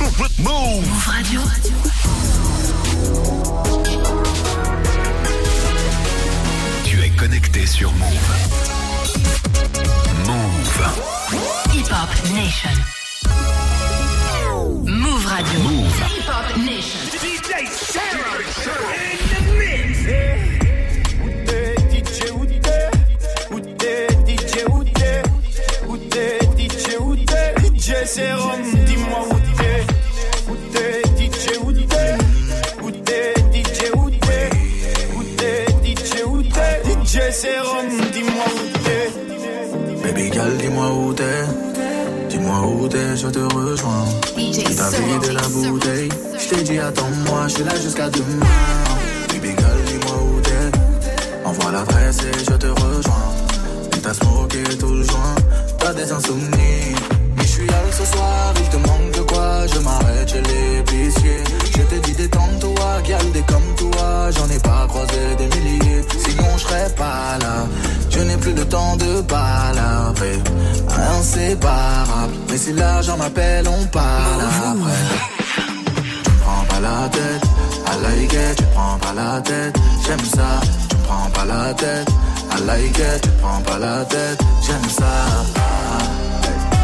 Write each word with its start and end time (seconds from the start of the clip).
Move 0.00 0.86
Radio. 1.06 1.40
Tu 6.84 7.02
es 7.02 7.10
connecté 7.10 7.66
sur 7.66 7.92
Move. 7.92 8.08
Move. 10.26 10.84
Hip 11.74 11.90
Hop 11.90 12.08
Nation. 12.32 12.70
Move 14.86 15.26
Radio. 15.26 15.60
Move. 15.60 15.94
Hip 16.16 16.28
Hop 16.28 16.56
Nation. 16.58 17.00
DJ 17.20 17.66
Sarah 17.66 18.38
in 18.94 19.18
the 19.34 19.40
mix. 19.58 20.57
Je 43.28 43.32
te 43.32 43.54
rejoins. 43.54 44.04
DJ 44.36 44.76
T'as 44.76 44.90
vidé 44.90 45.32
la 45.32 45.48
bouteille. 45.48 46.08
Je 46.38 46.48
t'ai 46.48 46.62
dit 46.62 46.78
attends-moi, 46.78 47.48
je 47.48 47.54
suis 47.54 47.64
là 47.64 47.74
jusqu'à 47.76 48.08
demain. 48.08 48.46
Baby 49.28 49.48
girl, 49.48 49.78
dis-moi 49.86 50.16
où 50.22 50.40
t'es. 50.40 50.70
Envoie 51.44 51.72
l'adresse 51.72 52.18
et 52.20 52.38
je 52.38 52.56
te 52.56 52.66
rejoins. 52.66 53.32
Et 53.96 54.00
t'as 54.00 54.14
smoké 54.14 54.62
tout 54.78 54.94
le 54.94 55.02
joint. 55.02 55.34
T'as 55.78 55.92
des 55.92 56.10
insomnies. 56.10 56.94
Mais 57.36 57.42
je 57.42 57.48
suis 57.48 57.68
hal 57.68 57.92
ce 57.92 58.04
soir, 58.04 58.54
il 58.56 58.68
te 58.68 58.76
manque. 58.76 58.97
Je 59.72 59.78
m'arrête 59.80 60.28
chez 60.30 60.42
l'épicier. 60.42 61.44
Je 61.76 61.82
t'ai 61.82 62.00
dit 62.00 62.12
détends-toi, 62.12 63.02
gal 63.06 63.30
des 63.32 63.42
comme 63.42 63.74
toi. 63.76 64.30
J'en 64.30 64.48
ai 64.48 64.58
pas 64.58 64.86
croisé 64.88 65.36
des 65.36 65.48
milliers. 65.56 66.04
Sinon 66.26 66.50
je 66.56 66.62
serais 66.62 66.90
pas 66.96 67.38
là. 67.40 67.66
Je 68.10 68.20
n'ai 68.20 68.36
plus 68.36 68.52
le 68.52 68.64
temps 68.64 68.96
de 68.96 69.20
palabrer. 69.22 70.38
Inséparable. 71.18 72.34
Mais 72.50 72.58
si 72.58 72.72
l'argent 72.72 73.16
m'appelle, 73.16 73.68
on 73.68 73.84
parle 73.86 74.42
après. 74.42 75.02
Tu 76.24 76.30
prends 76.42 76.64
pas 76.68 76.80
la 76.80 77.08
tête, 77.08 77.44
like 78.02 78.32
it, 78.32 78.56
tu 78.56 78.64
prends 78.74 78.98
pas 78.98 79.12
la 79.14 79.40
tête, 79.40 79.76
j'aime 80.06 80.24
ça, 80.24 80.60
tu 80.88 80.96
prends 81.06 81.30
pas 81.30 81.44
la 81.44 81.74
tête, 81.74 82.08
like 82.66 82.98
it, 82.98 83.20
tu 83.22 83.28
prends 83.42 83.60
pas 83.60 83.78
la 83.78 84.04
tête, 84.04 84.40
j'aime 84.66 84.88
ça. 84.90 85.12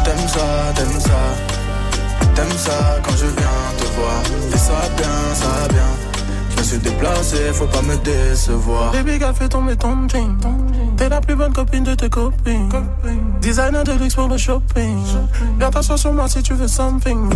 T'aimes 0.03 0.27
ça, 0.27 0.45
t'aimes 0.75 0.99
ça, 0.99 1.19
t'aimes 2.35 2.57
ça 2.57 2.99
quand 3.03 3.15
je 3.15 3.25
viens 3.25 3.57
te 3.77 3.85
voir, 3.95 4.21
fais 4.51 4.57
ça 4.57 4.73
bien, 4.97 5.33
ça 5.33 5.67
bien. 5.69 5.89
Je 6.51 6.57
me 6.59 6.63
suis 6.63 6.77
déplacé, 6.77 7.37
faut 7.53 7.65
pas 7.67 7.81
me 7.81 7.95
décevoir. 7.97 8.91
Baby 8.91 9.17
girl, 9.19 9.33
fais 9.33 9.49
tomber 9.49 9.75
ton 9.75 10.07
jean. 10.07 10.37
T'es 10.97 11.09
la 11.09 11.21
plus 11.21 11.35
bonne 11.35 11.53
copine 11.53 11.83
de 11.83 11.95
tes 11.95 12.09
copines. 12.09 12.69
Designer 13.41 13.83
de 13.83 13.93
luxe 13.93 14.15
pour 14.15 14.27
le 14.27 14.37
shopping. 14.37 14.97
Viens 15.59 15.69
t'asseoir 15.69 15.99
sur 15.99 16.13
moi 16.13 16.27
si 16.27 16.41
tu 16.43 16.53
veux 16.53 16.67
something. 16.67 17.29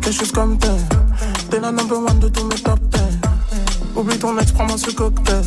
Quelque 0.00 0.16
chose 0.18 0.32
comme 0.32 0.58
t'es. 0.58 0.68
T'es 1.50 1.60
la 1.60 1.72
number 1.72 1.98
one 1.98 2.18
de 2.18 2.28
tous 2.28 2.44
mes 2.44 2.56
top 2.56 2.80
10. 2.90 3.00
Oublie 3.96 4.18
ton 4.18 4.38
ex, 4.38 4.52
prends-moi 4.52 4.76
ce 4.78 4.90
cocktail. 4.90 5.44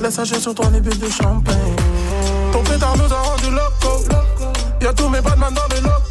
Laisse 0.00 0.18
agir 0.18 0.38
sur 0.38 0.54
toi 0.54 0.66
les 0.72 0.80
bulles 0.80 0.98
de 0.98 1.08
champagne. 1.08 1.76
Ton 2.52 2.62
pétard 2.62 2.96
nous 2.96 3.12
a 3.12 3.18
rendu 3.18 3.50
loco. 3.50 4.04
Y'a 4.80 4.92
tous 4.92 5.08
mes 5.08 5.20
badman 5.20 5.52
dans 5.54 5.74
les 5.74 5.80
locaux. 5.80 6.01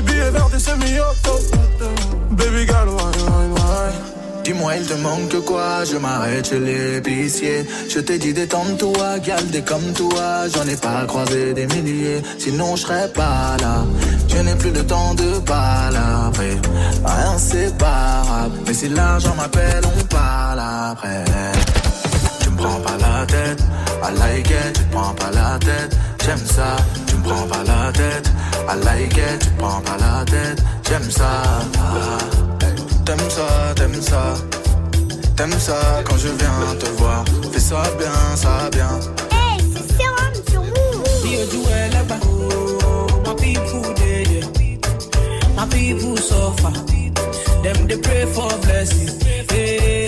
Des 0.00 0.12
billets 0.12 0.30
verts, 0.30 0.48
des 0.48 0.58
semi-auto. 0.58 1.38
Baby 2.30 2.66
girl, 2.66 2.88
why, 2.88 3.12
why, 3.28 3.46
why? 3.54 3.92
Dis-moi, 4.42 4.76
il 4.76 4.86
te 4.86 4.94
manque 4.94 5.44
quoi? 5.44 5.84
Je 5.84 5.98
m'arrête 5.98 6.48
chez 6.48 6.58
l'épicier. 6.58 7.66
Je 7.86 8.00
t'ai 8.00 8.18
dit 8.18 8.32
détends-toi, 8.32 9.18
galdé 9.18 9.60
comme 9.60 9.92
toi. 9.92 10.48
J'en 10.54 10.66
ai 10.66 10.76
pas 10.76 11.04
croisé 11.06 11.52
des 11.52 11.66
milliers, 11.66 12.22
sinon 12.38 12.76
je 12.76 12.82
serais 12.82 13.08
pas 13.08 13.56
là. 13.60 13.84
Je 14.28 14.38
n'ai 14.38 14.54
plus 14.54 14.70
le 14.70 14.86
temps 14.86 15.12
de 15.14 15.38
palabrer. 15.40 16.56
Inséparable. 17.04 18.56
Mais 18.66 18.72
si 18.74 18.88
l'argent 18.88 19.34
m'appelle, 19.34 19.82
on 19.84 20.04
parle 20.04 20.60
après. 20.60 21.24
Tu 22.40 22.48
me 22.48 22.56
prends 22.56 22.80
pas 22.80 22.96
la 22.98 23.26
tête, 23.26 23.62
I 24.02 24.18
like 24.18 24.48
it, 24.48 24.72
tu 24.72 24.84
prends 24.92 25.12
pas 25.12 25.30
la 25.30 25.58
tête, 25.58 25.94
j'aime 26.24 26.38
ça, 26.38 26.76
me 27.20 27.28
prends 27.28 27.46
pas 27.46 27.62
la 27.64 27.92
tête, 27.92 28.30
I 28.68 28.74
like 28.84 29.16
it, 29.16 29.40
tu 29.40 29.50
prends 29.58 29.80
pas 29.82 29.96
la 29.98 30.24
tête, 30.24 30.62
j'aime 30.88 31.10
ça. 31.10 31.42
T'aimes 33.04 33.30
ça, 33.30 33.74
t'aimes 33.74 34.02
ça, 34.02 34.34
t'aimes 35.36 35.58
ça 35.58 36.02
quand 36.04 36.16
je 36.16 36.28
viens 36.28 36.76
te 36.78 36.86
voir, 36.98 37.24
fais 37.52 37.58
ça 37.58 37.82
bien, 37.98 38.36
ça 38.36 38.70
bien. 38.70 39.00
Hey, 39.32 39.58
c'est 39.72 39.86
Serum 39.96 40.34
sur 40.48 40.60
Move. 40.60 41.02
My 43.26 43.34
people 43.34 43.94
they 43.94 44.24
there. 44.24 44.44
My 45.56 45.66
people 45.68 46.16
suffer. 46.16 46.72
Them 47.62 47.86
they 47.88 47.96
pray 47.98 48.26
for 48.26 48.50
blessing. 48.62 49.10
Hey, 49.50 49.99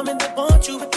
woman 0.00 0.16
that 0.16 0.34
wants 0.34 0.66
you 0.66 0.89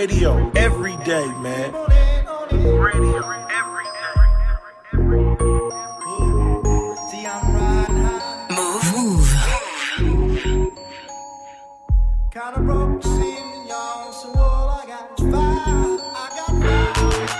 radio 0.00 0.50
every 0.56 0.96
day, 1.04 1.26
man. 1.42 1.74
Radio 1.74 3.20
every 3.50 3.84
Move. 8.56 9.28
Move. 10.00 10.72
Kinda 12.32 12.60
broke, 12.60 13.02
seeing 13.02 13.66
y'all, 13.68 14.10
so 14.12 14.32
all 14.38 14.70
I 14.70 14.86
got 14.86 15.20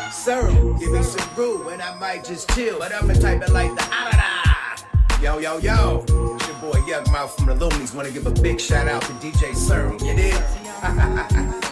is. 0.08 0.14
Serum, 0.14 0.78
give 0.78 0.92
me 0.92 1.02
some 1.02 1.34
brew 1.34 1.70
and 1.70 1.80
I 1.80 1.94
might 1.98 2.24
just 2.24 2.50
chill. 2.50 2.78
But 2.78 2.92
I'm 2.92 3.08
the 3.08 3.14
type 3.14 3.40
that 3.40 3.52
like 3.54 3.74
the 3.74 3.88
ah. 3.90 4.76
Yo, 5.22 5.38
yo, 5.38 5.56
yo. 5.56 6.04
It's 6.06 6.46
your 6.46 6.56
boy 6.60 6.78
Young 6.86 7.10
Mouth 7.10 7.34
from 7.36 7.46
the 7.46 7.54
Loonies. 7.54 7.94
Wanna 7.94 8.10
give 8.10 8.26
a 8.26 8.30
big 8.42 8.60
shout 8.60 8.86
out 8.86 9.00
to 9.00 9.12
DJ 9.14 9.54
Serum. 9.56 9.96
You 10.04 10.14
dig? 10.14 11.69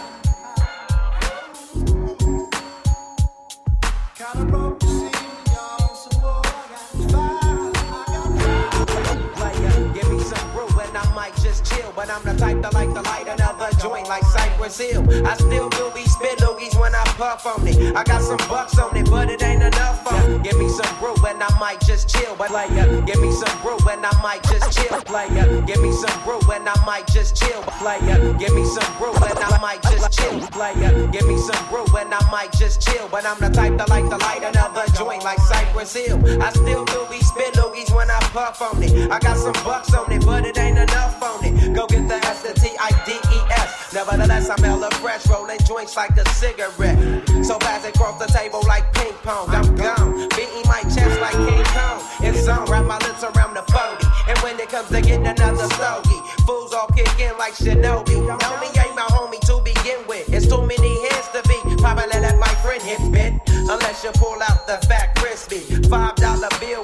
Chill. 11.79 11.91
But 11.95 12.09
I'm 12.09 12.23
the 12.23 12.33
type 12.39 12.61
that 12.61 12.73
like 12.73 12.93
to 12.93 13.01
light 13.01 13.27
another 13.27 13.69
joint 13.79 14.07
like 14.07 14.23
Cypress 14.23 14.77
Hill. 14.77 15.03
I 15.25 15.35
still 15.35 15.69
do 15.69 15.91
be 15.93 16.03
spit 16.05 16.39
loogies 16.39 16.79
when 16.79 16.93
I 16.95 17.03
puff 17.17 17.45
on 17.45 17.67
it. 17.67 17.95
I 17.95 18.03
got 18.03 18.21
some 18.21 18.37
bucks 18.49 18.77
on 18.77 18.95
it, 18.95 19.09
but 19.09 19.29
it 19.29 19.41
ain't 19.43 19.63
enough 19.63 20.05
on 20.11 20.31
it. 20.31 20.43
Give 20.43 20.57
me 20.57 20.69
some 20.69 20.93
brew 20.99 21.15
and 21.27 21.41
I 21.41 21.59
might 21.59 21.81
just 21.81 22.09
chill. 22.09 22.35
But 22.35 22.49
player, 22.49 23.01
give 23.01 23.19
me 23.21 23.31
some 23.31 23.61
brew 23.61 23.77
and 23.89 24.05
I 24.05 24.13
might 24.21 24.43
just 24.43 24.77
chill. 24.77 25.01
Player, 25.01 25.61
give 25.63 25.81
me 25.81 25.91
some 25.91 26.23
brew 26.23 26.39
and 26.53 26.67
I 26.67 26.75
might 26.85 27.07
just 27.07 27.35
chill. 27.35 27.61
Player, 27.79 28.33
give 28.37 28.53
me 28.53 28.65
some 28.65 28.91
brew 28.97 29.13
and 29.13 29.39
I 29.39 29.57
might 29.61 29.81
just 29.83 30.11
chill. 30.17 30.39
Player, 30.51 31.07
give 31.11 31.27
me 31.27 31.37
some 31.37 31.63
brew 31.69 31.85
and 31.97 32.13
I 32.13 32.21
might 32.31 32.51
just 32.53 32.81
chill. 32.81 33.07
But 33.09 33.25
I'm 33.25 33.39
the 33.39 33.49
type 33.49 33.77
that 33.77 33.89
like 33.89 34.09
to 34.09 34.17
light 34.17 34.43
another 34.43 34.85
joint 34.97 35.23
like 35.23 35.39
Cypress 35.39 35.93
Hill. 35.93 36.19
I 36.41 36.51
still 36.51 36.85
do 36.85 37.07
be 37.09 37.19
spit 37.19 37.53
loogies 37.55 37.93
when 37.95 38.09
I 38.09 38.19
puff 38.33 38.61
on 38.61 38.81
it. 38.83 39.11
I 39.11 39.19
got 39.19 39.37
some 39.37 39.57
bucks 39.63 39.93
on 39.93 40.11
it, 40.11 40.25
but 40.25 40.45
it 40.45 40.57
ain't 40.57 40.77
enough 40.77 41.21
on 41.21 41.43
it. 41.45 41.68
Go 41.73 41.85
get 41.87 42.07
the 42.07 42.15
S 42.25 42.41
T 42.61 42.69
I 42.79 42.89
D 43.05 43.13
E 43.13 43.39
S. 43.51 43.93
Nevertheless, 43.93 44.49
I'm 44.49 44.61
hella 44.63 44.89
fresh, 45.01 45.27
rolling 45.27 45.59
joints 45.65 45.95
like 45.95 46.11
a 46.17 46.27
cigarette. 46.29 46.97
So 47.45 47.57
fast 47.59 47.87
across 47.87 48.19
the 48.19 48.27
table 48.27 48.61
like 48.67 48.91
ping 48.93 49.13
pong. 49.23 49.49
I'm 49.49 49.75
gone, 49.75 50.29
beating 50.29 50.65
my 50.65 50.81
chest 50.83 51.19
like 51.21 51.33
King 51.33 51.65
Kong. 51.73 52.01
It's 52.21 52.47
on, 52.47 52.65
wrap 52.65 52.85
my 52.85 52.97
lips 52.99 53.23
around 53.23 53.55
the 53.55 53.63
40. 53.71 54.07
And 54.29 54.37
when 54.39 54.59
it 54.59 54.69
comes 54.69 54.89
to 54.89 55.01
getting 55.01 55.27
another 55.27 55.67
stogie, 55.73 56.21
fools 56.45 56.73
all 56.73 56.87
kick 56.87 57.19
in 57.19 57.37
like 57.37 57.53
Shinobi. 57.53 58.17
Homie 58.17 58.85
ain't 58.85 58.95
my 58.95 59.07
homie 59.09 59.39
to 59.41 59.61
begin 59.63 60.05
with. 60.07 60.31
It's 60.33 60.47
too 60.47 60.61
many 60.61 60.93
hands 61.09 61.29
to 61.33 61.41
be. 61.47 61.57
Probably 61.81 62.19
let 62.19 62.37
my 62.37 62.53
friend 62.61 62.81
hit 62.81 63.01
bit. 63.11 63.33
Unless 63.69 64.03
you 64.03 64.11
pull 64.13 64.41
out 64.41 64.65
the 64.67 64.77
fat 64.87 65.15
crispy. 65.15 65.59
Five 65.89 66.15
dollar 66.15 66.49
bill 66.59 66.83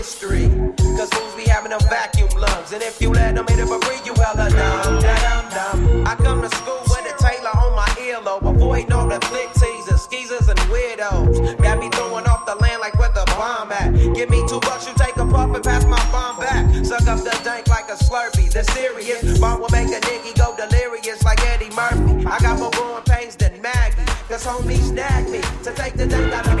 history. 0.00 0.48
Cause 0.96 1.10
fools 1.12 1.34
be 1.36 1.44
having 1.44 1.72
them 1.76 1.84
vacuum 1.92 2.30
lungs. 2.40 2.72
And 2.72 2.82
if 2.82 3.00
you 3.02 3.10
let 3.10 3.34
them 3.34 3.46
hit 3.46 3.58
it 3.58 3.68
for 3.68 3.78
free, 3.84 4.00
you 4.06 4.14
hella 4.14 4.48
dumb. 4.48 5.00
Dumb, 5.04 5.46
dumb. 5.52 6.06
I 6.06 6.14
come 6.16 6.40
to 6.40 6.50
school 6.56 6.80
with 6.88 7.04
a 7.12 7.14
Taylor 7.20 7.52
on 7.62 7.76
my 7.76 7.90
earlobe. 8.00 8.48
Avoiding 8.48 8.92
all 8.92 9.08
the 9.08 9.20
flick 9.28 9.52
teasers, 9.60 10.00
skeezers, 10.00 10.48
and 10.48 10.58
weirdos. 10.72 11.36
Got 11.62 11.78
me 11.78 11.90
throwing 11.90 12.26
off 12.26 12.46
the 12.46 12.56
land 12.56 12.80
like 12.80 12.98
where 12.98 13.12
the 13.12 13.26
bomb 13.36 13.72
at. 13.72 13.92
Give 14.16 14.30
me 14.30 14.40
two 14.48 14.60
bucks, 14.60 14.88
you 14.88 14.94
take 14.96 15.16
a 15.16 15.26
puff 15.26 15.54
and 15.54 15.62
pass 15.62 15.84
my 15.84 16.02
bomb 16.10 16.38
back. 16.38 16.64
Suck 16.82 17.06
up 17.06 17.20
the 17.20 17.36
dank 17.44 17.68
like 17.68 17.88
a 17.90 17.96
slurpee. 18.04 18.50
The 18.50 18.64
serious 18.72 19.38
bomb 19.38 19.60
will 19.60 19.68
make 19.70 19.88
a 19.88 20.00
nigga 20.00 20.32
go 20.40 20.56
delirious 20.56 21.22
like 21.24 21.40
Eddie 21.52 21.74
Murphy. 21.76 22.24
I 22.24 22.38
got 22.40 22.58
more 22.58 22.70
growing 22.70 23.04
pains 23.04 23.36
than 23.36 23.60
Maggie. 23.60 24.06
Cause 24.28 24.46
homies 24.46 24.88
snag 24.88 25.28
me 25.28 25.40
to 25.64 25.70
take 25.74 25.94
the 25.94 26.06
dank 26.06 26.32
out 26.32 26.46
of 26.48 26.59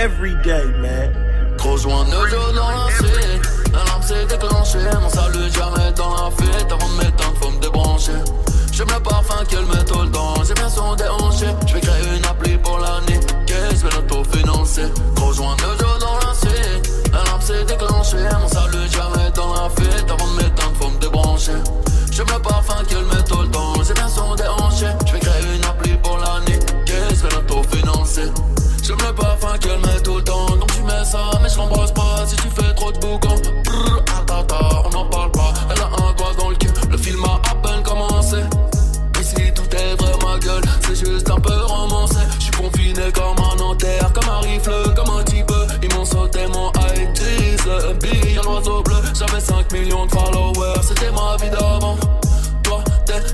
every 0.00 0.34
day, 0.36 0.64
man. 0.80 0.89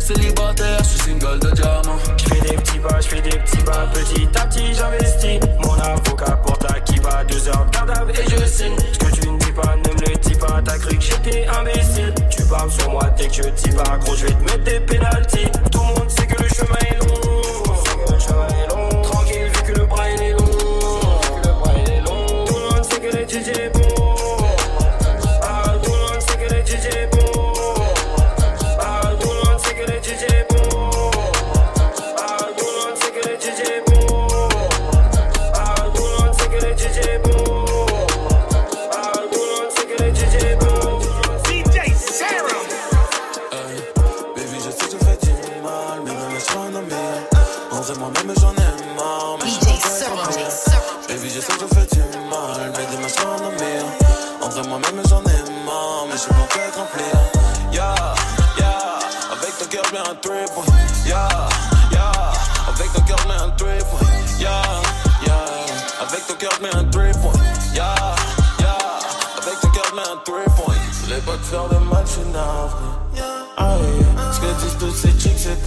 Célibataire, 0.06 0.78
je 0.84 0.88
suis 0.88 0.98
single 1.00 1.40
de 1.40 1.50
diamant. 1.50 1.98
Je 2.16 2.32
fais 2.32 2.40
des 2.40 2.56
petits 2.58 2.78
pas, 2.78 3.00
je 3.00 3.08
fais 3.08 3.20
des 3.20 3.38
petits 3.38 3.64
pas. 3.64 3.88
Petit 3.92 4.28
à 4.38 4.46
petit, 4.46 4.72
j'investis. 4.72 5.40
Mon 5.60 5.75
avocat 5.75 6.36
pour 6.46 6.56
ta 6.58 6.78
qui 6.78 7.00
va. 7.00 7.25
Deux 7.25 7.48
heures 7.48 7.66
de 7.66 7.92
garde 7.92 8.10
et 8.10 8.30
je 8.30 8.44
signe. 8.46 8.76
Ce 8.92 8.98
que 8.98 9.20
tu 9.20 9.28
ne 9.28 9.36
dis 9.36 9.50
pas, 9.50 9.75
ne 9.75 9.94
me 9.94 10.08
le 10.08 10.16
dis 10.18 10.36
pas. 10.36 10.62
T'as 10.64 10.78
cru 10.78 10.96
que 10.96 11.02
j'étais 11.02 11.48
imbécile. 11.48 12.14
Tu 12.30 12.44
parles 12.44 12.70
sur 12.70 12.92
moi 12.92 13.10
dès 13.18 13.26
que 13.26 13.34
je 13.34 13.50
dis 13.50 13.75
pas. 13.75 13.98
Gros, 13.98 14.14
je 14.14 14.26
vais 14.26 14.32
te 14.32 14.44
mettre 14.44 14.62
des 14.62 14.78
pénalties. 14.78 15.50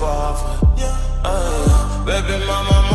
Yeah. 0.02 0.96
Uh, 1.26 2.06
baby 2.06 2.46
mama. 2.46 2.89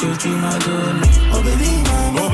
que 0.00 0.16
tu 0.16 0.28
m'as 0.28 0.58
donné. 0.58 1.06
Oh 1.32 1.42
baby, 1.42 1.70
maman. 1.84 2.29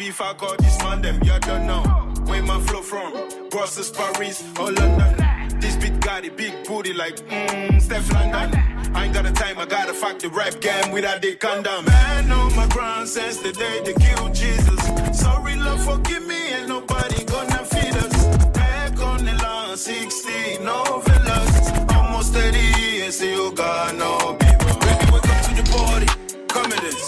Only 0.00 0.10
I 0.18 0.34
got 0.36 0.58
this 0.58 0.78
man, 0.82 1.02
them, 1.02 1.22
you 1.22 1.38
don't 1.38 1.66
know. 1.68 1.82
Where 2.26 2.42
my 2.42 2.58
flow 2.58 2.82
from? 2.82 3.12
Brussels, 3.48 3.92
Paris, 3.92 4.42
or 4.58 4.72
London. 4.72 5.60
This 5.60 5.76
big 5.76 6.00
guy, 6.00 6.20
the 6.20 6.30
big 6.30 6.66
booty, 6.66 6.92
like, 6.92 7.16
mmm, 7.28 7.80
Steph 7.80 8.12
London. 8.12 8.58
I 8.92 9.04
ain't 9.04 9.14
got 9.14 9.24
the 9.24 9.30
time, 9.30 9.56
I 9.56 9.66
gotta 9.66 9.94
fuck 9.94 10.18
the 10.18 10.30
rap 10.30 10.60
game 10.60 10.90
without 10.90 11.22
the 11.22 11.36
condom. 11.36 11.84
Man 11.84 12.32
on 12.32 12.56
my 12.56 12.66
ground 12.68 13.08
since 13.08 13.36
the 13.36 13.52
day 13.52 13.82
they 13.84 13.94
killed 13.94 14.34
Jesus. 14.34 14.80
Sorry, 15.16 15.54
love 15.54 15.84
forgive 15.84 16.26
me, 16.26 16.52
and 16.54 16.68
nobody 16.68 17.24
gonna 17.24 17.64
feed 17.64 17.94
us. 17.94 18.36
Back 18.48 19.00
on 19.00 19.24
the 19.24 19.34
line, 19.34 19.76
60, 19.76 20.58
novellas. 20.58 21.94
Almost 21.94 22.32
30 22.32 22.58
years, 22.80 23.22
you 23.22 23.52
got 23.54 23.94
no 23.94 24.34
people. 24.40 24.76
Baby, 24.80 25.06
welcome 25.12 25.54
to 25.54 25.62
the 25.62 25.70
party. 25.70 26.06
Come 26.48 26.72
in. 26.72 27.03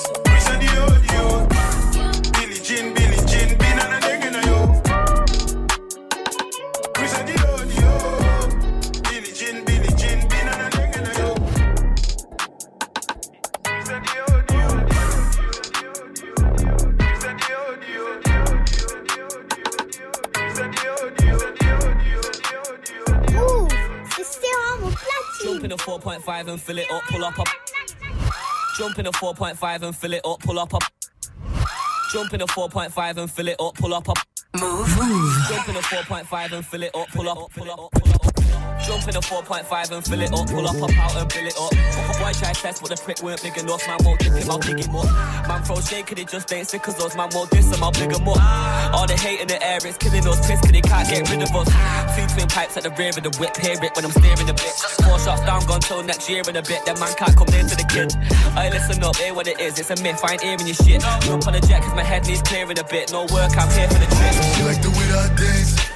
4.5 26.21 26.49
and 26.49 26.61
fill 26.61 26.79
it 26.79 26.91
up, 26.91 27.03
pull 27.05 27.25
up 27.25 27.39
up. 27.39 27.49
Jump 28.77 28.99
in 28.99 29.07
a 29.07 29.13
4.5 29.13 29.83
and 29.83 29.97
fill 29.97 30.13
it 30.13 30.21
up, 30.25 30.41
pull 30.41 30.59
up 30.59 30.75
up. 30.75 30.83
Jump 32.13 32.33
in 32.33 32.41
a 32.41 32.47
4.5 32.47 33.17
and 33.17 33.31
fill 33.31 33.49
it 33.49 33.61
up, 33.61 33.75
pull 33.75 33.95
up 33.95 34.09
up. 34.09 34.19
Move. 34.59 34.89
Jump 35.49 35.69
in 35.69 35.77
a 35.77 35.81
4.5 35.81 36.53
and 36.53 36.67
fill 36.67 36.83
it 36.83 36.95
up, 36.95 37.09
pull 37.09 37.29
up, 37.29 37.51
pull 37.53 37.71
up, 37.71 37.91
pull 37.93 38.03
up. 38.03 38.06
Jump 38.87 39.03
in 39.09 39.17
a 39.17 39.21
4.5 39.21 39.91
and 39.91 40.05
fill 40.05 40.23
it 40.23 40.33
up, 40.33 40.47
pull 40.47 40.63
up, 40.63 40.79
up 40.79 40.99
out 40.99 41.17
and 41.19 41.33
fill 41.33 41.47
it 41.47 41.59
up. 41.59 41.75
Boy 42.23 42.33
try 42.39 42.55
test, 42.55 42.81
but 42.81 42.91
the 42.95 42.97
prick 43.03 43.21
weren't 43.21 43.43
big 43.43 43.59
enough. 43.59 43.83
Man 43.89 43.99
won't 44.07 44.21
dip 44.21 44.33
him, 44.33 44.49
I'll 44.49 44.63
pick 44.63 44.79
him 44.79 44.95
up. 44.95 45.11
Man 45.49 45.63
throw 45.67 45.81
shade, 45.83 46.07
cause 46.07 46.19
it 46.19 46.29
just 46.29 46.53
ain't 46.53 46.69
sick, 46.69 46.83
cause 46.83 46.95
those 46.95 47.17
man 47.17 47.29
won't 47.35 47.51
diss 47.51 47.67
him, 47.67 47.83
I'll 47.83 47.91
pick 47.91 48.15
him 48.15 48.29
up. 48.29 48.39
All 48.95 49.07
the 49.07 49.19
hate 49.19 49.41
in 49.41 49.49
the 49.49 49.59
air, 49.59 49.83
it's 49.83 49.99
killing 49.99 50.23
us 50.23 50.39
piss, 50.47 50.61
cause 50.63 50.71
they 50.71 50.81
can't 50.81 51.09
get 51.11 51.27
rid 51.27 51.43
of 51.43 51.51
us. 51.51 51.67
Two 52.15 52.27
twin 52.31 52.47
pipes 52.47 52.77
at 52.77 52.85
the 52.87 52.95
rear 52.95 53.11
of 53.11 53.27
the 53.27 53.35
whip, 53.43 53.57
hear 53.59 53.75
it 53.75 53.91
when 53.97 54.05
I'm 54.07 54.15
steering 54.15 54.47
the 54.47 54.55
bitch. 54.55 54.79
Four 55.03 55.19
shots 55.19 55.43
down, 55.43 55.67
gone 55.67 55.81
till 55.81 56.03
next 56.07 56.31
year 56.31 56.47
in 56.47 56.55
a 56.55 56.63
bit, 56.63 56.87
that 56.87 56.95
man 57.03 57.11
can't 57.19 57.35
come 57.35 57.51
near 57.51 57.67
to 57.67 57.75
the 57.75 57.87
kid. 57.91 58.15
I 58.55 58.71
listen 58.71 59.03
up, 59.03 59.17
hear 59.19 59.35
what 59.35 59.51
it 59.51 59.59
is, 59.59 59.83
it's 59.83 59.91
a 59.91 59.99
myth, 59.99 60.23
I 60.23 60.39
ain't 60.39 60.43
hearing 60.47 60.67
your 60.67 60.79
shit. 60.79 61.03
Jump 61.27 61.43
on 61.47 61.59
the 61.59 61.61
jet, 61.61 61.83
cause 61.83 61.95
my 61.99 62.07
head 62.07 62.23
needs 62.27 62.43
clearing 62.43 62.79
a 62.79 62.85
bit. 62.85 63.11
No 63.11 63.27
work, 63.35 63.51
I'm 63.59 63.67
here 63.75 63.91
for 63.91 63.99
the 63.99 64.07
trip. 64.15 64.35
She 64.55 64.63
like 64.63 64.79
the 64.79 64.95
way 64.95 65.07
that 65.11 65.27
I 65.27 65.35
dance. 65.35 65.96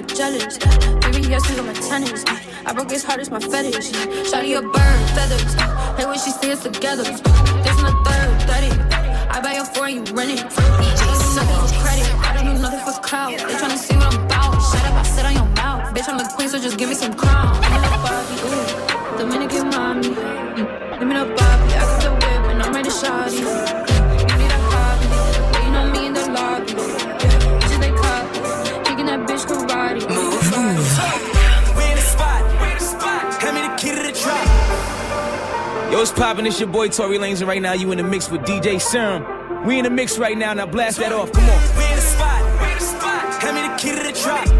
My 0.00 0.06
jealous. 0.14 0.56
Baby, 1.04 1.28
yes, 1.28 1.44
on 1.58 1.66
my 1.66 1.74
tennis. 1.74 2.24
I 2.64 2.72
broke 2.72 2.90
his 2.90 3.04
heart, 3.04 3.20
it's 3.20 3.30
my 3.30 3.38
fetish. 3.38 3.90
Shawty 4.30 4.56
a 4.56 4.62
bird, 4.62 5.00
feathers. 5.12 5.52
Hey, 5.98 6.06
when 6.06 6.18
she 6.18 6.30
us 6.50 6.62
together. 6.62 7.02
This 7.04 7.76
in 7.76 7.84
the 7.84 7.92
third, 8.08 8.32
30. 8.48 8.80
I 9.28 9.40
buy 9.42 9.52
your 9.52 9.66
four 9.66 9.88
and 9.88 10.08
you 10.08 10.14
rent 10.14 10.30
it. 10.30 10.50
Suck 10.50 11.44
your 11.44 11.80
credit. 11.84 12.08
I 12.24 12.32
don't 12.32 12.56
do 12.56 12.62
nothing 12.62 12.80
for 12.80 12.98
clout. 13.02 13.32
They 13.32 13.44
tryna 13.60 13.76
see 13.76 13.94
what 13.96 14.14
I'm 14.14 14.24
about. 14.24 14.56
Shut 14.72 14.86
up, 14.86 14.94
I 14.94 15.02
sit 15.02 15.26
on 15.26 15.34
your 15.34 15.48
mouth. 15.56 15.94
Bitch, 15.94 16.08
I'm 16.08 16.16
the 16.16 16.24
queen, 16.34 16.48
so 16.48 16.58
just 16.58 16.78
give 16.78 16.88
me 16.88 16.94
some 16.94 17.12
crown. 17.12 17.54
I'm 17.62 17.84
a 17.84 17.98
Barbie, 18.00 18.40
ooh. 18.48 19.18
Dominican 19.18 19.68
mommy. 19.68 20.08
Mm. 20.08 20.98
Give 20.98 21.08
me 21.08 21.14
the 21.14 21.26
Bobby. 21.26 21.74
I 21.74 21.84
got 21.84 22.02
the 22.02 22.10
whip 22.12 22.50
and 22.52 22.62
I'm 22.62 22.72
ready 22.72 22.88
to 22.88 22.94
shawty. 22.94 23.89
What's 36.00 36.12
poppin'? 36.12 36.46
It's 36.46 36.58
your 36.58 36.70
boy 36.70 36.88
Tory 36.88 37.18
Lanez, 37.18 37.40
and 37.40 37.48
right 37.48 37.60
now 37.60 37.74
you 37.74 37.92
in 37.92 37.98
the 37.98 38.04
mix 38.04 38.30
with 38.30 38.40
DJ 38.40 38.80
Serum. 38.80 39.66
We 39.66 39.78
in 39.78 39.84
the 39.84 39.90
mix 39.90 40.18
right 40.18 40.36
now. 40.36 40.54
Now 40.54 40.64
blast 40.64 40.98
that 40.98 41.12
off. 41.12 41.30
Come 41.30 41.44
on. 41.44 41.76
We 41.76 41.84
in 41.84 41.96
the 41.96 42.00
spot. 42.00 43.42
Hand 43.42 43.56
me 43.56 43.68
the 43.68 43.76
key 43.76 43.90
to 43.90 44.02
the 44.06 44.18
trap. 44.18 44.59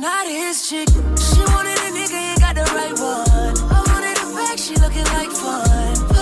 Not 0.00 0.26
his 0.26 0.68
chick. 0.68 0.88
She 0.88 1.40
wanted 1.52 1.78
a 1.78 1.90
nigga, 1.90 2.14
ain't 2.14 2.40
got 2.40 2.54
the 2.54 2.62
right 2.74 2.98
one. 2.98 3.54
I 3.70 3.82
wanted 3.88 4.18
a 4.18 4.34
back, 4.34 4.58
she 4.58 4.76
looking 4.76 5.04
like 5.04 5.30
fun. 5.30 6.17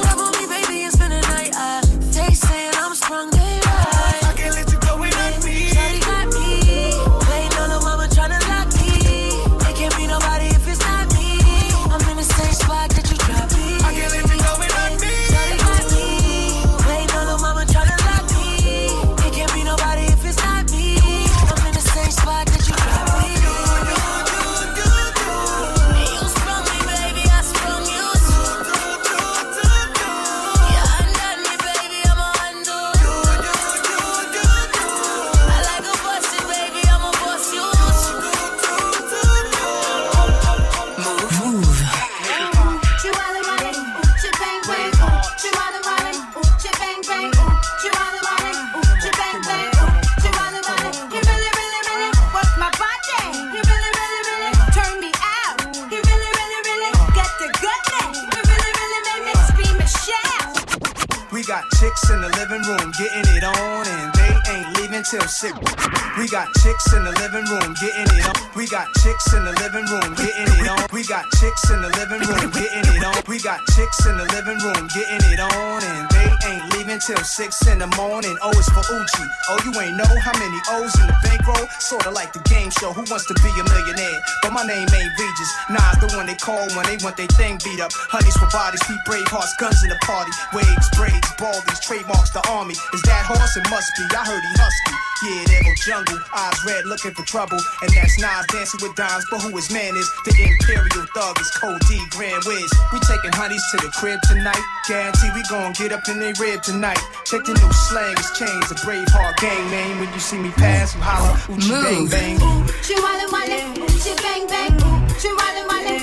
Chicks 71.57 71.71
in 71.71 71.81
the 71.81 71.89
living 71.97 72.21
room 72.21 72.51
getting 72.53 72.85
it 72.85 73.05
on. 73.05 73.17
We 73.27 73.41
got 73.41 73.61
chicks 73.73 74.05
in 74.07 74.17
the 74.17 74.27
living 74.37 74.59
room 74.61 74.89
getting 74.93 75.25
it 75.33 75.41
on, 75.41 75.83
and 75.83 76.09
they 76.11 76.29
ain't 76.49 76.65
leaving 76.75 77.01
till 77.01 77.23
six 77.25 77.67
in 77.67 77.79
the 77.79 77.87
morning. 77.97 78.37
Oh, 78.43 78.53
o 78.53 78.59
is 78.59 78.69
for 78.69 78.85
Uchi. 78.85 79.25
Oh, 79.49 79.59
you 79.65 79.73
ain't 79.81 79.97
know 79.97 80.13
how 80.21 80.37
many 80.39 80.59
O's 80.77 80.93
in 81.01 81.07
the 81.07 81.17
bankroll? 81.25 81.67
Sorta 81.81 82.11
like 82.11 82.33
the 82.33 82.41
game 82.45 82.71
show. 82.71 82.93
Who 82.93 83.05
wants 83.09 83.27
to 83.27 83.35
be 83.41 83.51
a 83.57 83.65
millionaire? 83.65 84.21
But 84.43 84.53
my 84.53 84.67
name 84.67 84.89
ain't 84.89 85.13
Regis. 85.17 85.51
Nas 85.71 85.97
the 86.01 86.09
one 86.17 86.27
they 86.27 86.37
call 86.37 86.67
when 86.77 86.85
they 86.87 86.99
want 87.01 87.17
their 87.17 87.31
thing 87.41 87.59
beat 87.65 87.81
up. 87.81 87.93
Honeys 87.93 88.37
for 88.37 88.49
bodies, 88.53 88.83
keep 88.85 89.01
brave 89.07 89.29
hearts, 89.29 89.55
guns 89.57 89.83
in 89.83 89.91
the 89.91 90.01
party. 90.05 90.33
Waves, 90.53 90.89
braids, 90.97 91.29
baldies, 91.41 91.81
trademarks 91.81 92.31
the 92.31 92.43
army. 92.51 92.75
Is 92.93 93.03
that 93.09 93.25
horse? 93.25 93.57
It 93.57 93.65
must 93.71 93.89
be. 93.97 94.05
I 94.13 94.25
heard 94.25 94.43
he 94.43 94.53
husky. 94.61 95.06
Yeah, 95.25 95.45
there 95.49 95.63
go 95.65 95.73
jungle. 95.87 96.19
Eyes 96.35 96.61
red, 96.67 96.85
looking 96.85 97.13
for 97.15 97.25
trouble. 97.25 97.57
And 97.81 97.91
that's 97.97 98.21
Nas 98.21 98.45
dancing 98.53 98.81
with 98.83 98.95
dimes. 98.97 99.25
But 99.31 99.41
who 99.41 99.57
his 99.57 99.73
man 99.73 99.97
is? 99.97 100.09
The 100.25 100.33
Imperial 100.37 101.07
Thug 101.17 101.41
is 101.41 101.51
Code 101.57 101.81
D, 101.89 101.97
Grand 102.11 102.45
Wiz. 102.45 102.69
We 102.93 103.01
taking 103.01 103.33
honeys 103.33 103.65
to 103.73 103.77
the 103.79 103.89
crib 103.97 104.21
tonight. 104.29 104.61
Guarantee 104.87 105.31
we 105.35 105.43
gon' 105.49 105.73
get 105.73 105.93
up 105.93 106.07
in 106.09 106.19
they 106.21 106.33
rib 106.39 106.63
tonight. 106.63 107.01
Check 107.25 107.45
the 107.45 107.55
new 107.55 107.73
slang, 107.89 108.13
it's 108.13 108.37
changed. 108.39 108.69
a 108.71 108.77
brave 108.85 109.09
heart 109.09 109.37
gang 109.41 109.71
name. 109.71 110.01
When 110.01 110.13
you 110.13 110.21
see 110.21 110.37
me 110.39 110.51
pass, 110.53 110.95
you 110.95 111.01
holler, 111.01 111.33
Uchi 111.49 111.71
bang 111.71 112.07
bang. 112.13 112.37
She 112.85 112.95
wallin' 113.01 113.31
wallin', 113.33 113.89
she 113.97 114.13
bang 114.21 114.45
bang. 114.47 114.73
ooh, 114.85 115.01
She 115.19 115.33
wallin' 115.33 115.65
wallin', 115.65 115.96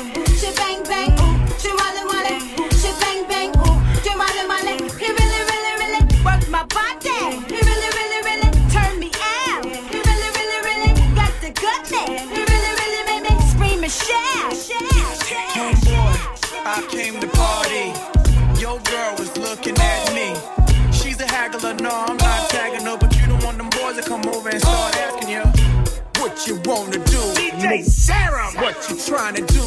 Sarah, 27.63 28.51
what 28.55 28.89
you 28.89 28.97
trying 28.97 29.35
to 29.35 29.41
do, 29.41 29.61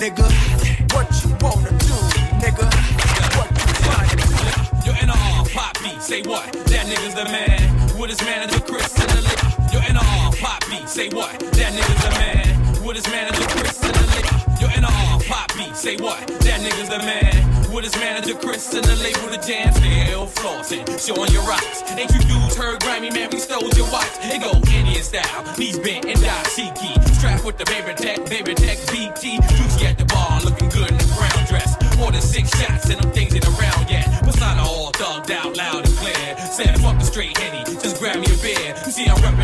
nigga? 0.00 0.24
What 0.94 1.06
you 1.22 1.28
wanna 1.44 1.68
do, 1.68 1.92
nigga? 2.40 2.64
What 3.36 3.50
you 3.52 3.72
trying 3.84 4.08
to 4.08 4.16
do? 4.16 4.86
You're 4.86 5.02
in 5.02 5.10
a 5.10 5.12
R, 5.12 5.44
pop 5.52 5.78
beat, 5.82 6.00
say 6.00 6.22
what? 6.22 6.50
That 6.50 6.86
nigga's 6.86 7.14
the 7.14 7.24
man. 7.26 8.00
With 8.00 8.08
his 8.08 8.22
manager 8.22 8.58
Chris 8.60 8.98
in 8.98 9.06
the 9.08 9.20
lick. 9.20 9.38
You're 9.70 9.84
in 9.84 9.96
a 9.96 10.00
R, 10.00 10.32
pop 10.40 10.64
beat, 10.70 10.88
say 10.88 11.10
what? 11.10 11.38
That 11.40 11.74
nigga's 11.74 12.02
the 12.02 12.10
man. 12.16 12.84
With 12.86 12.96
his 12.96 13.06
manager 13.08 13.44
Chris 13.50 13.84
in 13.84 13.92
the 13.92 14.06
lick. 14.16 14.58
You're 14.58 14.72
in 14.72 14.84
a 14.84 14.90
R, 15.12 15.20
pop 15.20 15.52
beat, 15.54 15.76
say 15.76 15.96
what? 15.98 16.26
That 16.26 16.60
nigga's 16.62 16.88
the 16.88 16.98
man. 17.00 17.51
With 17.72 17.84
his 17.84 17.96
manager 17.96 18.34
Chris 18.34 18.74
and 18.74 18.84
the 18.84 18.96
label 18.96 19.32
the 19.32 19.40
jam 19.40 19.72
still 19.72 20.26
flossing, 20.28 20.84
showing 21.00 21.32
your 21.32 21.42
rocks. 21.48 21.80
Ain't 21.96 22.12
you 22.12 22.20
dudes 22.20 22.54
heard 22.54 22.82
grimy 22.82 23.10
man? 23.10 23.30
We 23.32 23.38
stole 23.38 23.66
your 23.72 23.90
watch. 23.90 24.12
It 24.20 24.42
go 24.42 24.52
Indian 24.76 25.02
style, 25.02 25.42
knees 25.56 25.78
bent 25.78 26.04
and 26.04 26.18
dashiki. 26.18 26.92
Strapped 27.16 27.46
with 27.46 27.56
the 27.56 27.64
baby 27.64 27.94
tech, 27.96 28.28
baby 28.28 28.54
tech 28.54 28.76
BT. 28.92 29.40
Juicy 29.56 29.86
at 29.86 29.96
the 29.96 30.04
bar, 30.04 30.42
looking 30.44 30.68
good 30.68 30.90
in 30.90 30.98
the 30.98 31.14
brown 31.16 31.46
dress. 31.48 31.72
More 31.96 32.12
than 32.12 32.20
six 32.20 32.50
shots 32.60 32.90
and 32.90 33.00
them 33.00 33.10
things 33.12 33.34
ain't 33.34 33.48
around 33.48 33.88
yet. 33.88 34.04
Persona 34.20 34.60
all 34.60 34.92
thugged 34.92 35.30
out 35.30 35.56
loud 35.56 35.86
and 35.86 35.96
clear. 35.96 36.36
Said 36.52 36.78
fuck 36.80 36.98
the 36.98 37.04
straight 37.04 37.36
henny, 37.38 37.64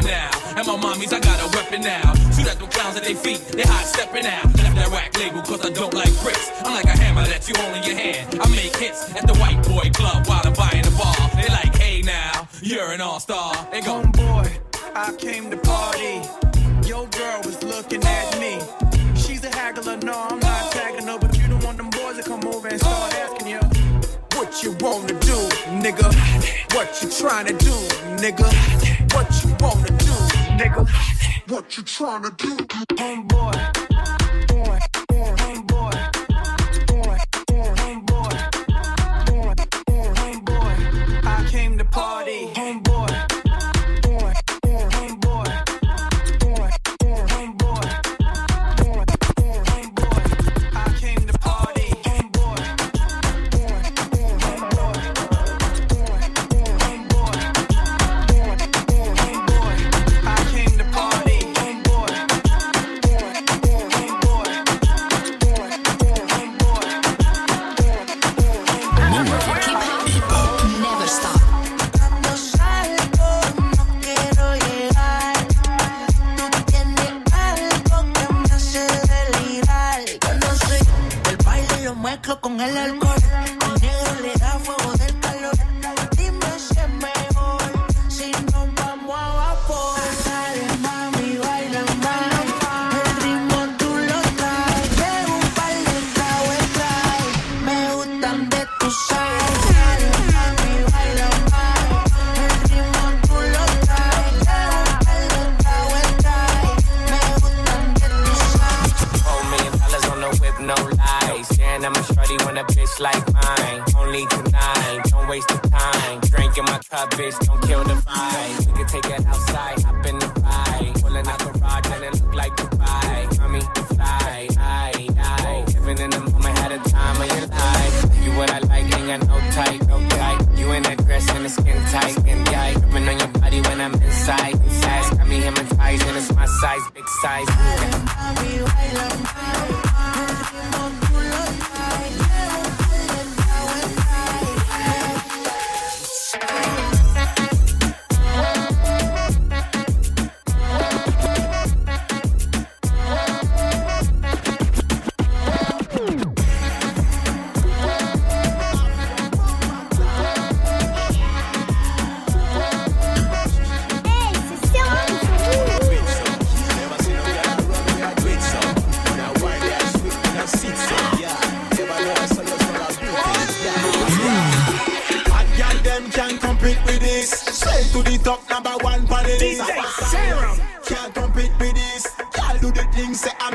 now, 0.08 0.30
and 0.56 0.66
my 0.66 0.76
mommies 0.76 1.12
I 1.12 1.20
got 1.20 1.38
a 1.44 1.48
weapon 1.54 1.82
now. 1.82 2.14
Shoot 2.32 2.48
at 2.48 2.58
them 2.58 2.68
clowns 2.68 2.96
at 2.96 3.04
their 3.04 3.14
feet, 3.14 3.40
they 3.52 3.62
hot 3.62 3.84
stepping 3.84 4.26
out. 4.26 4.44
Left 4.56 4.74
that 4.74 4.90
whack 4.90 5.16
label 5.18 5.42
cause 5.42 5.64
I 5.64 5.70
don't 5.70 5.92
like 5.94 6.12
bricks. 6.22 6.50
I'm 6.64 6.74
like 6.74 6.86
a 6.86 6.96
hammer 6.96 7.24
that 7.26 7.46
you 7.46 7.54
hold 7.58 7.76
in 7.76 7.84
your 7.84 7.96
hand. 7.96 8.40
I 8.40 8.48
make 8.50 8.74
hits 8.76 9.14
at 9.14 9.26
the 9.26 9.36
white 9.36 9.62
boy 9.68 9.90
club 9.92 10.26
while 10.26 10.42
I'm 10.44 10.54
buying 10.54 10.82
the 10.82 10.94
ball. 10.96 11.14
They 11.36 11.48
like, 11.48 11.76
hey 11.76 12.00
now, 12.02 12.48
you're 12.62 12.90
an 12.92 13.00
all 13.00 13.20
star. 13.20 13.52
They 13.70 13.82
go, 13.82 14.02
Homeboy, 14.02 14.48
I 14.96 15.12
came 15.16 15.50
to 15.50 15.58
party. 15.58 16.24
Your 16.88 17.06
girl 17.08 17.42
was 17.44 17.62
looking 17.62 18.02
at 18.02 18.40
me. 18.40 18.58
She's 19.14 19.44
a 19.44 19.50
haggler, 19.54 19.98
no, 19.98 20.14
I'm 20.30 20.40
not 20.40 20.72
tagging 20.72 21.06
her, 21.06 21.18
but 21.18 21.36
you 21.36 21.48
don't 21.48 21.62
want 21.62 21.76
them 21.76 21.90
boys 21.90 22.16
to 22.16 22.22
come 22.22 22.44
over 22.46 22.68
and 22.68 22.80
start 22.80 23.14
asking 23.14 23.48
you 23.48 23.60
what 24.38 24.62
you 24.62 24.70
wanna 24.80 25.08
do, 25.08 25.38
nigga. 25.82 26.08
What 26.74 27.02
you 27.02 27.10
trying 27.10 27.46
to 27.46 27.54
do, 27.54 27.74
nigga. 28.22 28.46
What 29.12 29.28
you 29.42 29.50
wanna 29.58 29.87
nigga. 30.58 31.50
What 31.50 31.76
you 31.76 31.82
trying 31.84 32.22
to 32.24 32.30
do, 32.30 32.56
homeboy. 32.96 33.67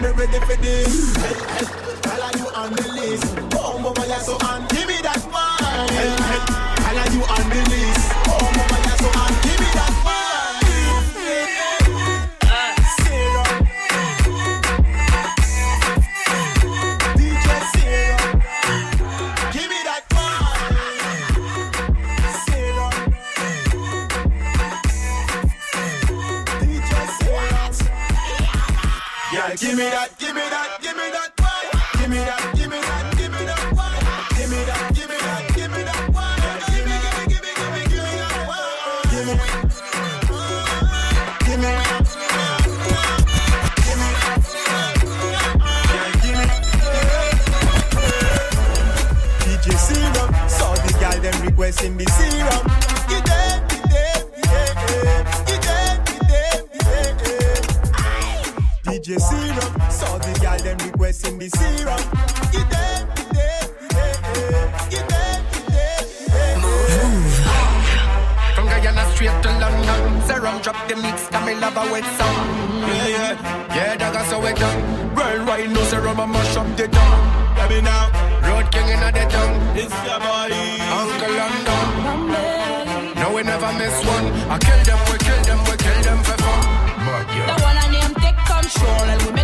I'm 0.06 0.16
ready 0.18 0.40
for 0.40 0.56
this. 0.58 1.16
Of 1.16 2.40
you 2.40 2.48
on 2.56 2.74
the 2.74 2.88
list. 2.90 3.36
Mama, 3.84 4.06
you're 4.08 4.20
so 4.20 4.34
on. 4.48 4.73
DJ 58.94 59.18
Serum, 59.18 59.74
saw 59.90 60.20
the 60.20 60.30
girl 60.38 60.56
them 60.60 60.78
requesting 60.78 61.36
me 61.40 61.50
serum. 61.50 61.98
Get 62.54 62.70
them, 62.70 63.10
get 63.34 63.74
them, 63.82 63.90
get 63.90 64.22
them, 64.30 64.70
get 64.94 65.10
them, 65.10 65.42
get 65.50 66.30
them. 66.30 66.62
From 68.54 68.66
Guyana 68.70 69.04
straight 69.16 69.34
to 69.42 69.50
London. 69.58 70.22
Serum 70.28 70.62
drop 70.62 70.78
the 70.88 70.96
mix, 70.96 71.28
come 71.30 71.46
me 71.48 71.56
love 71.56 71.76
a 71.76 71.92
wet 71.92 72.06
song. 72.22 72.38
Yeah, 72.86 73.08
yeah, 73.10 73.74
yeah, 73.74 73.98
dog 73.98 74.14
so 74.28 74.40
wet 74.40 74.58
down. 74.58 75.16
Worldwide 75.16 75.72
no 75.72 75.82
serum, 75.86 76.20
I 76.20 76.28
mash 76.28 76.56
up 76.56 76.70
the 76.78 76.88
town. 76.88 77.58
Let 77.58 77.72
me 77.72 77.82
now. 77.82 78.14
Road 78.46 78.72
king 78.72 78.90
in 78.94 79.00
the 79.02 79.26
tongue. 79.26 79.58
It's 79.74 79.90
your 80.06 80.22
body. 80.22 80.70
Uncle 80.94 81.34
London. 81.34 81.88
No, 83.18 83.34
we 83.34 83.42
never 83.42 83.74
miss 83.74 84.06
one. 84.06 84.30
I 84.54 84.60
kill 84.62 84.82
them, 84.86 85.02
we 85.10 85.18
kill 85.18 85.42
them, 85.50 85.60
we 85.66 85.76
kill 85.82 86.00
them 86.06 86.20
for 86.22 86.38
fun. 86.38 86.62
But 87.10 87.28
yeah 87.34 87.73
soul 88.84 89.10
and 89.10 89.22
we 89.24 89.43